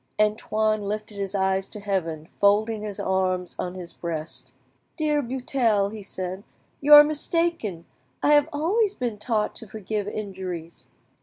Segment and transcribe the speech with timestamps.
[0.19, 4.51] Antoine lifted his eyes to heaven, and folding his arms on his breast—
[4.97, 6.41] "Dear Buttel," he said,
[6.79, 7.85] "you are mistaken;
[8.23, 10.87] I have always been taught to forgive injuries."